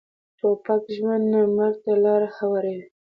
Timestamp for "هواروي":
2.37-2.83